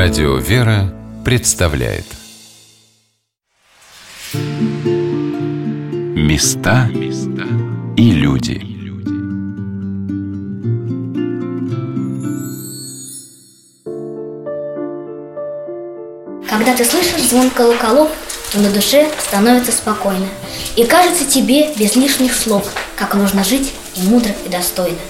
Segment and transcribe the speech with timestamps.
[0.00, 2.04] Радио «Вера» представляет.
[6.14, 6.88] Места
[7.96, 8.62] и люди.
[16.48, 18.12] Когда ты слышишь звон колоколов,
[18.52, 20.28] то на душе становится спокойно
[20.76, 25.00] И кажется тебе без лишних слов, как нужно жить и мудро, и достойно.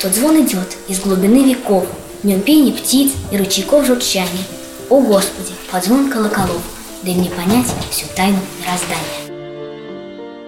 [0.00, 1.86] Тот звон идет из глубины веков–
[2.22, 4.44] в нем пение птиц и ручейков журчания.
[4.88, 6.62] О Господи, под звон колоколов,
[7.02, 9.30] дай мне понять всю тайну мироздания.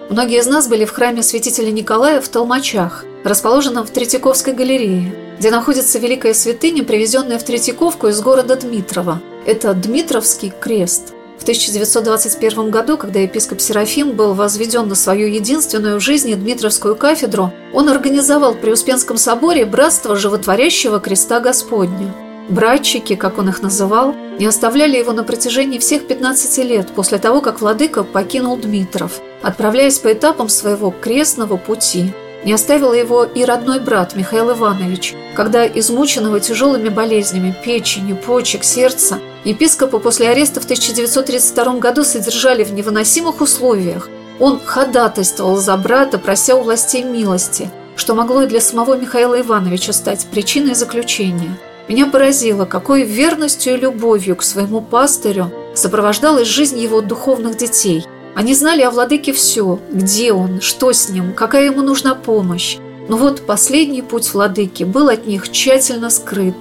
[0.09, 5.49] Многие из нас были в храме святителя Николая в Толмачах, расположенном в Третьяковской галерее, где
[5.49, 9.21] находится великая святыня, привезенная в Третьяковку из города Дмитрова.
[9.45, 16.01] Это Дмитровский крест– в 1921 году, когда епископ Серафим был возведен на свою единственную в
[16.01, 22.13] жизни Дмитровскую кафедру, он организовал при Успенском соборе братство животворящего креста Господня.
[22.47, 27.41] Братчики, как он их называл, не оставляли его на протяжении всех 15 лет после того,
[27.41, 32.13] как владыка покинул Дмитров, отправляясь по этапам своего крестного пути–
[32.45, 39.19] не оставил его и родной брат Михаил Иванович, когда измученного тяжелыми болезнями печени, почек, сердца
[39.43, 44.09] епископа после ареста в 1932 году содержали в невыносимых условиях.
[44.39, 49.93] Он ходатайствовал за брата, прося у властей милости, что могло и для самого Михаила Ивановича
[49.93, 51.57] стать причиной заключения.
[51.87, 58.05] Меня поразило, какой верностью и любовью к своему пастырю сопровождалась жизнь его духовных детей–
[58.35, 62.77] они знали о владыке все, где он, что с ним, какая ему нужна помощь.
[63.07, 66.55] Но вот последний путь владыки был от них тщательно скрыт.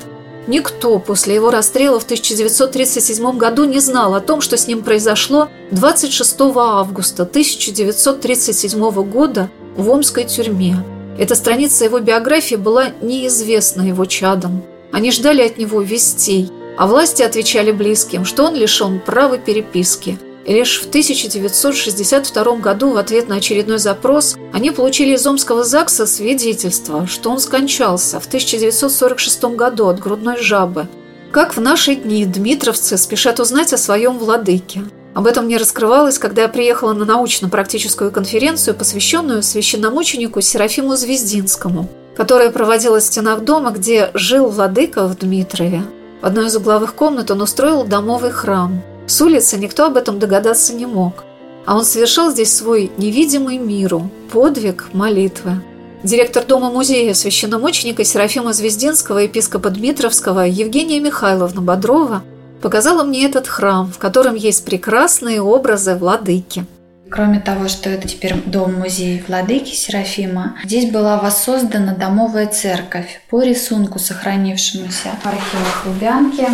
[0.48, 5.48] Никто после его расстрела в 1937 году не знал о том, что с ним произошло
[5.70, 10.77] 26 августа 1937 года в Омской тюрьме.
[11.17, 14.62] Эта страница его биографии была неизвестна его чадам.
[14.91, 20.52] Они ждали от него вестей, а власти отвечали близким, что он лишен права переписки– и
[20.52, 27.06] лишь в 1962 году в ответ на очередной запрос они получили из Омского ЗАГСа свидетельство,
[27.06, 30.88] что он скончался в 1946 году от грудной жабы.
[31.31, 34.82] Как в наши дни дмитровцы спешат узнать о своем владыке.
[35.14, 42.50] Об этом не раскрывалось, когда я приехала на научно-практическую конференцию, посвященную священномученику Серафиму Звездинскому, которая
[42.50, 45.82] проводилась в стенах дома, где жил владыка в Дмитрове.
[46.20, 50.74] В одной из угловых комнат он устроил домовый храм– с улицы никто об этом догадаться
[50.74, 51.24] не мог.
[51.64, 55.62] А он совершал здесь свой невидимый миру подвиг молитвы.
[56.02, 62.24] Директор Дома-музея священномученика Серафима Звездинского, епископа Дмитровского Евгения Михайловна Бодрова
[62.60, 66.66] показала мне этот храм, в котором есть прекрасные образы владыки–
[67.12, 73.99] Кроме того, что это теперь дом-музей Владыки Серафима, здесь была воссоздана домовая церковь по рисунку,
[73.99, 76.47] сохранившемуся в архивах Лубянки.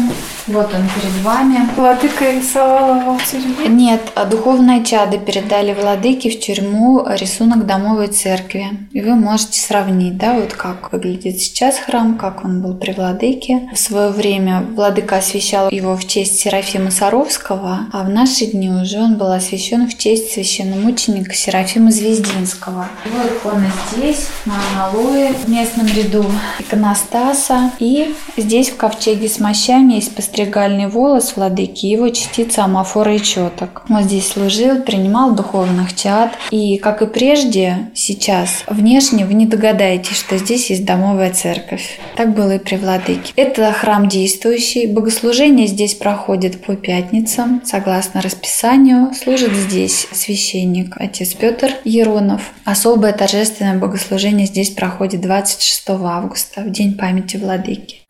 [0.49, 1.61] Вот он перед вами.
[1.77, 3.69] Владыка рисовала его в тюрьме?
[3.69, 8.67] Нет, а духовные чады передали Владыке в тюрьму рисунок домовой церкви.
[8.91, 13.69] И вы можете сравнить, да, вот как выглядит сейчас храм, как он был при Владыке.
[13.73, 18.99] В свое время Владыка освящал его в честь Серафима Саровского, а в наши дни уже
[18.99, 22.89] он был освящен в честь священномученика Серафима Звездинского.
[23.05, 26.25] Его икона здесь, на аналое, в местном ряду
[26.59, 27.71] иконостаса.
[27.79, 33.83] И здесь в ковчеге с мощами есть постригальный волос владыки его частица амафора и четок.
[33.91, 36.33] Он здесь служил, принимал духовных чад.
[36.51, 42.01] И, как и прежде, сейчас внешне вы не догадаетесь, что здесь есть домовая церковь.
[42.17, 43.33] Так было и при владыке.
[43.37, 44.87] Это храм действующий.
[44.87, 49.13] Богослужение здесь проходит по пятницам, согласно расписанию.
[49.15, 52.53] Служит здесь священник священник, отец Петр Еронов.
[52.65, 58.03] Особое торжественное богослужение здесь проходит 26 августа, в День памяти Владыки.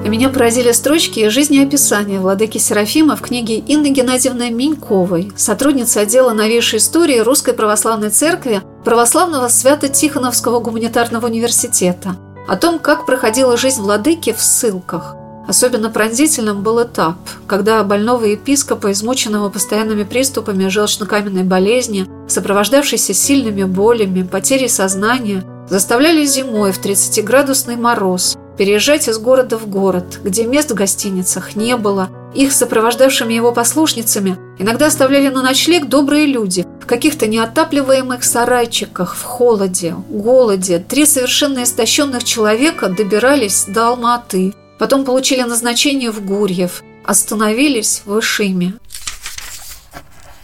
[0.06, 6.80] И меня поразили строчки жизнеописания владыки Серафима в книге Инны Геннадьевны Миньковой, сотрудницы отдела новейшей
[6.80, 12.16] истории Русской Православной Церкви православного Свято-Тихоновского гуманитарного университета,
[12.48, 15.18] о том, как проходила жизнь владыки в ссылках.
[15.48, 17.18] Особенно пронзительным был этап,
[17.48, 26.72] когда больного епископа, измученного постоянными приступами желчно-каменной болезни, сопровождавшейся сильными болями, потерей сознания, заставляли зимой
[26.72, 32.10] в 30-градусный мороз переезжать из города в город, где мест в гостиницах не было.
[32.36, 39.24] Их сопровождавшими его послушницами иногда оставляли на ночлег добрые люди в каких-то неотапливаемых сарайчиках, в
[39.24, 40.80] холоде, голоде.
[40.80, 48.74] Три совершенно истощенных человека добирались до Алматы, потом получили назначение в Гурьев, остановились в Ишиме.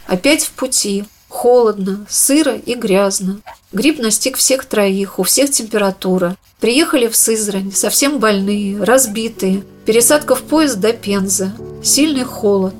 [0.06, 3.40] Опять в пути, холодно, сыро и грязно.
[3.72, 6.36] Грипп настиг всех троих, у всех температура.
[6.60, 9.62] Приехали в Сызрань, совсем больные, разбитые.
[9.86, 11.52] Пересадка в поезд до Пензы.
[11.82, 12.74] Сильный холод.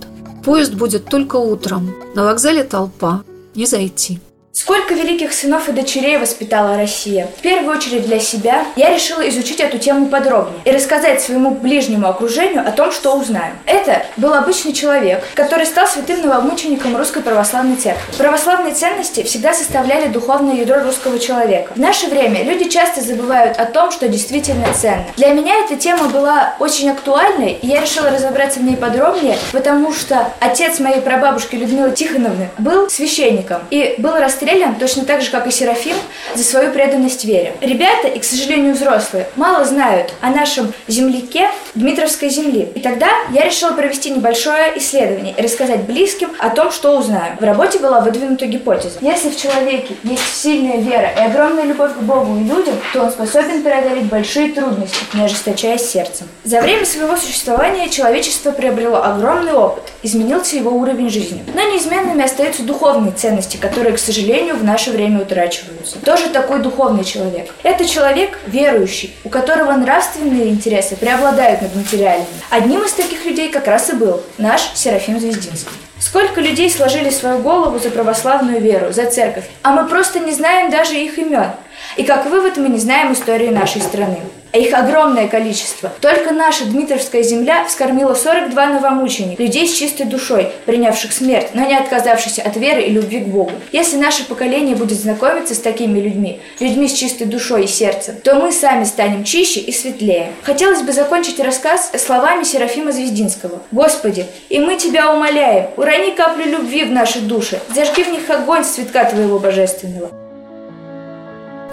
[0.45, 1.95] Поезд будет только утром.
[2.15, 3.23] На вокзале толпа.
[3.55, 4.21] Не зайти.
[4.53, 7.29] Сколько великих сынов и дочерей воспитала Россия?
[7.39, 12.09] В первую очередь для себя я решила изучить эту тему подробнее и рассказать своему ближнему
[12.09, 13.55] окружению о том, что узнаю.
[13.65, 18.13] Это был обычный человек, который стал святым новомучеником Русской Православной Церкви.
[18.19, 21.73] Православные ценности всегда составляли духовное ядро русского человека.
[21.77, 25.07] В наше время люди часто забывают о том, что действительно ценно.
[25.17, 29.93] Для меня эта тема была очень актуальной, и я решила разобраться в ней подробнее, потому
[29.93, 35.31] что отец моей прабабушки Людмилы Тихоновны был священником и был расстроен расстрелян точно так же,
[35.31, 35.97] как и Серафим,
[36.35, 37.55] за свою преданность вере.
[37.61, 42.69] Ребята, и, к сожалению, взрослые, мало знают о нашем земляке Дмитровской земли.
[42.75, 47.37] И тогда я решила провести небольшое исследование и рассказать близким о том, что узнаю.
[47.39, 48.99] В работе была выдвинута гипотеза.
[49.01, 53.11] Если в человеке есть сильная вера и огромная любовь к Богу и людям, то он
[53.11, 56.27] способен преодолеть большие трудности, не ожесточаясь сердцем.
[56.45, 61.45] За время своего существования человечество приобрело огромный опыт, изменился его уровень жизни.
[61.55, 65.99] Но неизменными остаются духовные ценности, которые, к сожалению, сожалению, в наше время утрачиваются.
[66.05, 67.51] Тоже такой духовный человек.
[67.65, 72.29] Это человек верующий, у которого нравственные интересы преобладают над материальными.
[72.49, 75.73] Одним из таких людей как раз и был наш Серафим Звездинский.
[75.99, 80.71] Сколько людей сложили свою голову за православную веру, за церковь, а мы просто не знаем
[80.71, 81.51] даже их имен.
[81.97, 84.21] И как вывод мы не знаем истории нашей страны
[84.53, 85.93] а их огромное количество.
[86.01, 91.77] Только наша Дмитровская земля вскормила 42 новомученика, людей с чистой душой, принявших смерть, но не
[91.77, 93.53] отказавшихся от веры и любви к Богу.
[93.73, 98.35] Если наше поколение будет знакомиться с такими людьми, людьми с чистой душой и сердцем, то
[98.35, 100.33] мы сами станем чище и светлее.
[100.43, 103.63] Хотелось бы закончить рассказ словами Серафима Звездинского.
[103.71, 108.65] «Господи, и мы Тебя умоляем, урони каплю любви в наши души, зажги в них огонь
[108.65, 110.20] цветка Твоего Божественного».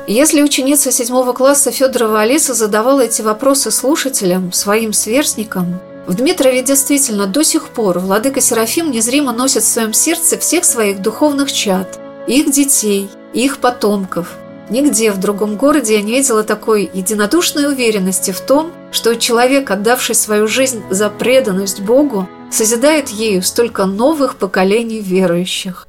[0.07, 7.27] Если ученица седьмого класса Федорова Алиса задавала эти вопросы слушателям, своим сверстникам, в Дмитрове действительно
[7.27, 12.49] до сих пор владыка Серафим незримо носит в своем сердце всех своих духовных чад, их
[12.49, 14.29] детей, их потомков.
[14.69, 20.15] Нигде в другом городе я не видела такой единодушной уверенности в том, что человек, отдавший
[20.15, 25.86] свою жизнь за преданность Богу, созидает ею столько новых поколений верующих.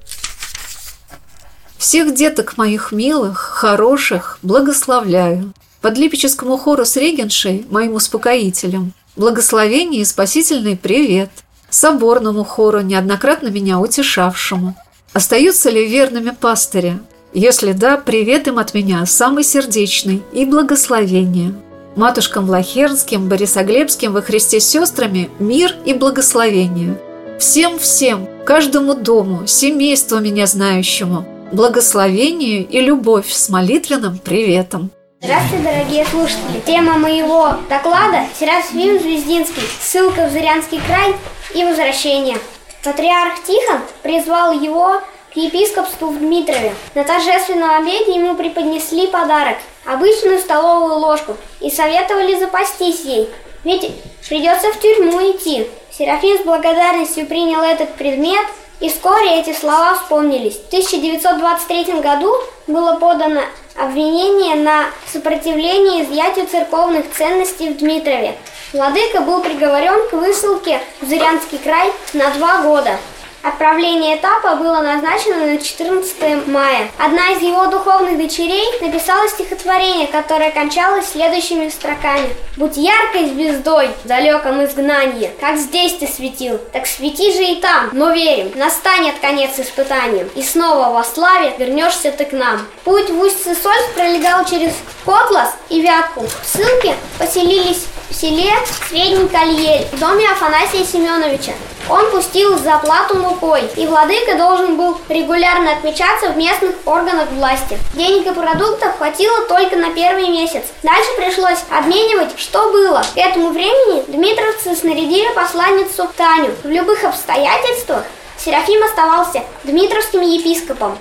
[1.78, 5.52] Всех деток моих милых, хороших, благословляю.
[5.80, 11.30] Под липическому хору с регеншей, моим успокоителем, благословение и спасительный привет.
[11.70, 14.74] Соборному хору, неоднократно меня утешавшему.
[15.12, 16.98] Остаются ли верными пастыря?
[17.32, 21.54] Если да, привет им от меня, самый сердечный, и благословение.
[21.94, 27.00] Матушкам Влахернским, Борисоглебским во Христе сестрами мир и благословение.
[27.38, 34.90] Всем-всем, каждому дому, семейству меня знающему– благословению и любовь с молитвенным приветом.
[35.20, 36.60] Здравствуйте, дорогие слушатели!
[36.64, 41.14] Тема моего доклада– Серафим Звездинский, ссылка в Зырянский край
[41.54, 42.36] и возвращение.
[42.84, 45.00] Патриарх Тихон призвал его
[45.32, 46.72] к епископству в Дмитрове.
[46.94, 53.28] На торжественном обеде ему преподнесли подарок– обычную столовую ложку и советовали запастись ей,
[53.64, 53.90] ведь
[54.28, 55.66] придется в тюрьму идти.
[55.90, 58.46] Серафим с благодарностью принял этот предмет–
[58.80, 60.56] и вскоре эти слова вспомнились.
[60.56, 62.34] В 1923 году
[62.66, 63.42] было подано
[63.76, 68.36] обвинение на сопротивление изъятию церковных ценностей в Дмитрове.
[68.72, 72.98] Владыка был приговорен к высылке в Зырянский край на два года.
[73.42, 76.90] Отправление этапа было назначено на 14 мая.
[76.98, 82.34] Одна из его духовных дочерей написала стихотворение, которое кончалось следующими строками.
[82.56, 87.90] «Будь яркой звездой в далеком изгнании, как здесь ты светил, так свети же и там,
[87.92, 92.66] но верим, настанет конец испытаниям, и снова во славе вернешься ты к нам».
[92.82, 94.72] Путь в Усть-Сысольск пролегал через
[95.04, 96.24] Котлас и Вятку.
[96.26, 98.52] В ссылке поселились в селе
[98.88, 101.52] Средний Кольель в доме Афанасия Семеновича.
[101.88, 107.78] он пустил за плату мукой, и владыка должен был регулярно отмечаться в местных органах власти.
[107.94, 110.64] Денег и продуктов хватило только на первый месяц.
[110.82, 113.02] Дальше пришлось обменивать, что было.
[113.14, 116.54] К этому времени дмитровцы снарядили посланницу Таню.
[116.62, 118.04] В любых обстоятельствах
[118.38, 120.96] Серафим оставался дмитровским епископом.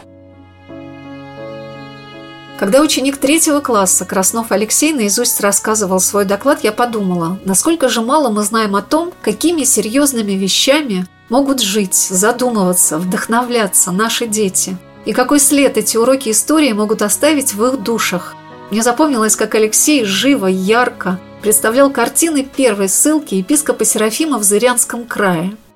[2.58, 8.30] Когда ученик третьего класса Краснов Алексей наизусть рассказывал свой доклад, я подумала, насколько же мало
[8.30, 14.76] мы знаем о том, какими серьезными вещами могут жить, задумываться, вдохновляться наши дети.
[15.06, 18.36] И какой след эти уроки истории могут оставить в их душах.
[18.72, 25.56] Мне запомнилось, как Алексей живо, ярко представлял картины первой ссылки епископа Серафима в Зырянском крае–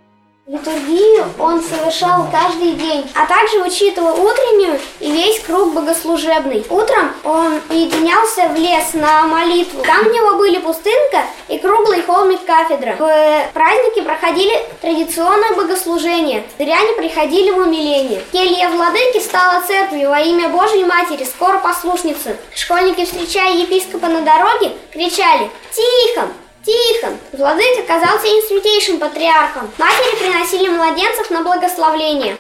[0.51, 6.65] Литургию он совершал каждый день, а также учитывал утреннюю и весь круг богослужебный.
[6.69, 9.81] Утром он уединялся в лес на молитву.
[9.81, 12.97] Там у него были пустынка и круглый холмик кафедра.
[12.99, 16.43] В праздники проходили традиционное богослужение.
[16.59, 18.21] Зряне приходили в умиление.
[18.33, 22.35] Келья владыки стала церковью во имя Божьей Матери, скоро послушницы.
[22.53, 26.27] Школьники, встречая епископа на дороге, кричали «Тихо!
[26.65, 29.69] Тихон, владыка казался им святейшим патриархом.
[29.79, 32.37] Матери приносили младенцев на благословление.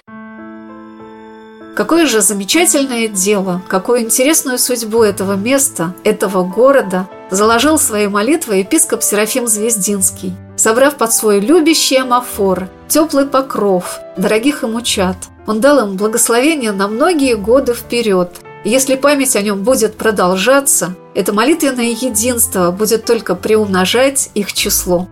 [1.75, 9.01] Какое же замечательное дело, какую интересную судьбу этого места, этого города заложил своей молитвой епископ
[9.01, 15.15] Серафим Звездинский, собрав под свой любящий амафор, теплый покров, дорогих ему чад.
[15.47, 18.29] Он дал им благословение на многие годы вперед–
[18.63, 25.07] если память о нем будет продолжаться, это молитвенное единство будет только приумножать их число.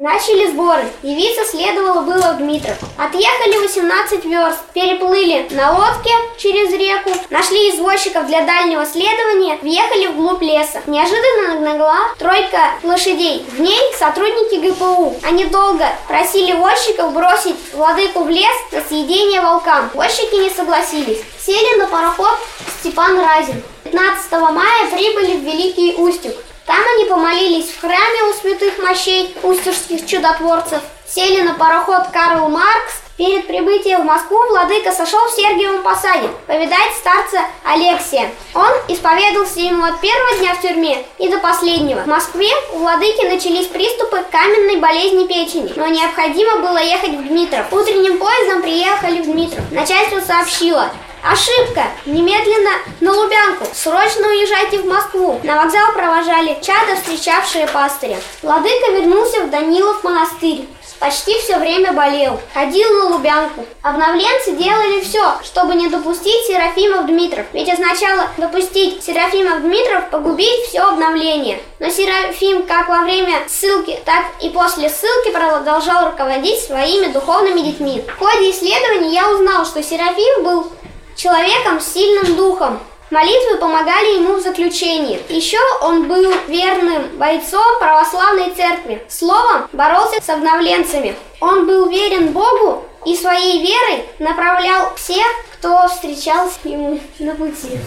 [0.00, 0.84] Начали сборы.
[1.04, 2.76] Явиться следовало было в Дмитров.
[2.98, 10.42] Отъехали 18 верст, переплыли на лодке через реку, нашли извозчиков для дальнего следования, въехали вглубь
[10.42, 10.82] леса.
[10.86, 13.46] Неожиданно нагнала тройка лошадей.
[13.52, 15.14] В ней сотрудники ГПУ.
[15.22, 19.90] Они долго просили возчиков бросить владыку в лес на съедение волкам.
[19.94, 21.22] Возчики не согласились.
[21.40, 22.36] Сели на пароход
[22.80, 23.62] Степан Разин.
[23.84, 26.34] 15 мая прибыли в Великий Устюг.
[26.66, 33.00] Там они помолились в храме у святых мощей устюжских чудотворцев, сели на пароход Карл Маркс.
[33.16, 38.28] Перед прибытием в Москву владыка сошел в Сергиевом посаде повидать старца Алексия.
[38.54, 42.00] Он исповедовался ему от первого дня в тюрьме и до последнего.
[42.00, 47.72] В Москве у владыки начались приступы каменной болезни печени, но необходимо было ехать в Дмитров.
[47.72, 49.62] Утренним поездом приехали в Дмитров.
[49.70, 50.90] Начальство сообщило,
[51.24, 51.84] Ошибка!
[52.04, 53.66] Немедленно на Лубянку!
[53.72, 55.40] Срочно уезжайте в Москву!
[55.42, 58.18] На вокзал провожали чада, встречавшие пастыря.
[58.42, 60.68] Владыка вернулся в Данилов монастырь.
[61.00, 63.64] Почти все время болел, ходил на Лубянку.
[63.82, 67.46] Обновленцы делали все, чтобы не допустить Серафимов Дмитров.
[67.54, 71.58] Ведь означало допустить Серафимов Дмитров погубить все обновление.
[71.78, 78.04] Но Серафим как во время ссылки, так и после ссылки продолжал руководить своими духовными детьми.
[78.06, 80.70] В ходе исследований я узнал, что Серафим был
[81.16, 82.78] человеком с сильным духом.
[83.10, 85.20] Молитвы помогали ему в заключении.
[85.28, 89.02] Еще он был верным бойцом православной церкви.
[89.08, 91.14] Словом, боролся с обновленцами.
[91.40, 97.78] Он был верен Богу и своей верой направлял всех, кто встречался ему на пути.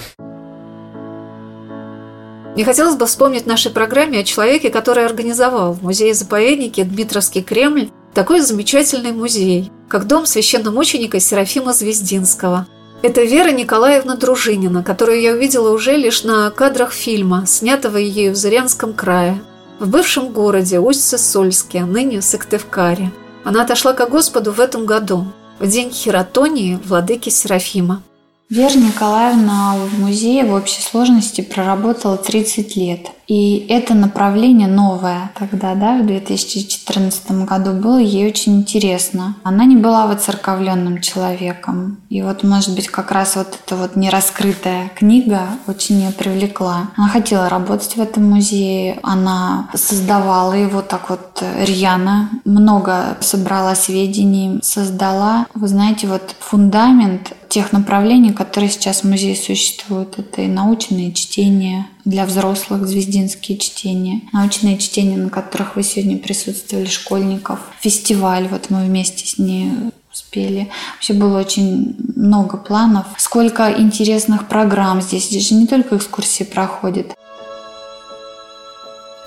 [2.54, 7.90] Мне хотелось бы вспомнить в нашей программе о человеке, который организовал в музее-заповеднике Дмитровский Кремль
[8.14, 12.68] такой замечательный музей, как дом священномученика Серафима Звездинского–
[13.02, 18.36] это Вера Николаевна Дружинина, которую я увидела уже лишь на кадрах фильма, снятого ею в
[18.36, 19.42] Зырянском крае,
[19.80, 23.12] в бывшем городе Усть-Сольске, ныне Сыктывкаре.
[23.44, 25.26] Она отошла к Господу в этом году,
[25.60, 28.02] в день хератонии владыки Серафима.
[28.50, 33.12] Вера Николаевна в музее в общей сложности проработала 30 лет.
[33.28, 39.36] И это направление новое тогда, да, в 2014 году было ей очень интересно.
[39.44, 41.98] Она не была воцерковленным человеком.
[42.08, 46.92] И вот, может быть, как раз вот эта вот нераскрытая книга очень ее привлекла.
[46.96, 54.62] Она хотела работать в этом музее, она создавала его так вот рьяно, много собрала сведений,
[54.64, 60.20] создала, вы знаете, вот фундамент тех направлений, которые сейчас в музее существуют.
[60.20, 66.86] Это и научные чтения для взрослых, звездинские чтения, научные чтения, на которых вы сегодня присутствовали,
[66.86, 69.72] школьников, фестиваль, вот мы вместе с ней
[70.12, 70.70] успели.
[70.96, 73.06] Вообще было очень много планов.
[73.18, 75.28] Сколько интересных программ здесь.
[75.28, 77.16] Здесь же не только экскурсии проходят.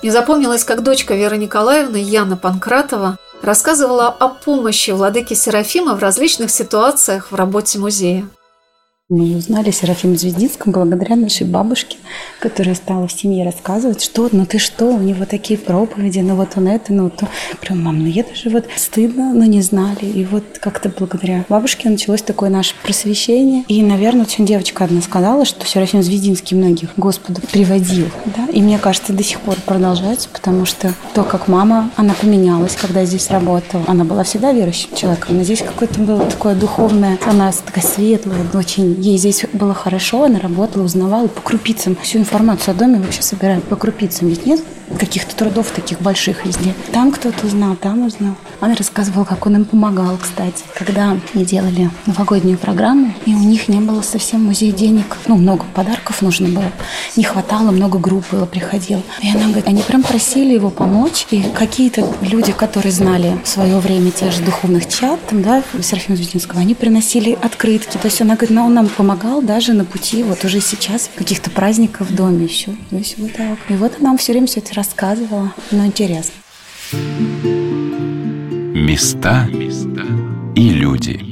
[0.01, 6.51] Мне запомнилось, как дочка Веры Николаевны, Яна Панкратова, рассказывала о помощи владыки Серафима в различных
[6.51, 8.27] ситуациях в работе музея.
[9.13, 11.97] Мы узнали Серафима Звездинском благодаря нашей бабушке,
[12.39, 16.51] которая стала в семье рассказывать, что, ну ты что, у него такие проповеди, ну вот
[16.55, 17.27] он это, ну то.
[17.61, 20.05] Говорю, мам, ну я даже вот стыдно, но не знали.
[20.05, 23.65] И вот как-то благодаря бабушке началось такое наше просвещение.
[23.67, 28.07] И, наверное, сегодня девочка одна сказала, что Серафим Звездинский многих Господу приводил.
[28.27, 28.47] Да?
[28.53, 33.03] И мне кажется, до сих пор продолжается, потому что то, как мама, она поменялась, когда
[33.03, 33.83] здесь работала.
[33.87, 39.00] Она была всегда верующим человеком, но здесь какое-то было такое духовное, она такая светлая, очень,
[39.01, 43.63] ей здесь было хорошо, она работала, узнавала по крупицам всю информацию о доме вообще собирает
[43.63, 44.61] по крупицам, ведь нет
[44.97, 46.73] каких-то трудов таких больших везде.
[46.91, 48.35] Там кто-то узнал, там узнал.
[48.59, 50.63] Она рассказывала, как он им помогал, кстати.
[50.77, 55.17] Когда мы делали новогоднюю программу, и у них не было совсем музей денег.
[55.27, 56.71] Ну, много подарков нужно было.
[57.15, 59.01] Не хватало, много групп было, приходило.
[59.21, 61.25] И она говорит, они прям просили его помочь.
[61.31, 66.15] И какие-то люди, которые знали в свое время тех же духовных чат, там, да, Серафима
[66.17, 67.97] Звездинского, они приносили открытки.
[67.97, 71.51] То есть она говорит, ну, он нам помогал даже на пути вот уже сейчас каких-то
[71.51, 72.75] праздников в доме еще.
[72.89, 73.59] Есть вот так.
[73.69, 76.33] И вот она все время все это рассказывала, но интересно.
[78.73, 79.47] Места
[80.55, 81.30] и люди.